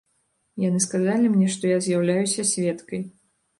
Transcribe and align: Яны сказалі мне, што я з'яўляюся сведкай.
Яны 0.63 0.79
сказалі 0.85 1.29
мне, 1.35 1.47
што 1.57 1.63
я 1.75 1.79
з'яўляюся 1.89 2.49
сведкай. 2.55 3.07